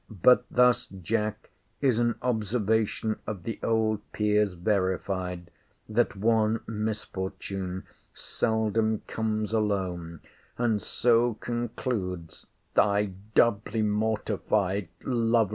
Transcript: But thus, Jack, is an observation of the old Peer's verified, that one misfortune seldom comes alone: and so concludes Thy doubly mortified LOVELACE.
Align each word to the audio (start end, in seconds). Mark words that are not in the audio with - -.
But 0.23 0.45
thus, 0.49 0.87
Jack, 0.87 1.51
is 1.79 1.99
an 1.99 2.15
observation 2.23 3.19
of 3.27 3.43
the 3.43 3.59
old 3.61 4.01
Peer's 4.13 4.53
verified, 4.53 5.51
that 5.87 6.15
one 6.15 6.61
misfortune 6.65 7.83
seldom 8.11 9.03
comes 9.05 9.53
alone: 9.53 10.21
and 10.57 10.81
so 10.81 11.35
concludes 11.35 12.47
Thy 12.73 13.11
doubly 13.35 13.83
mortified 13.83 14.87
LOVELACE. 15.03 15.49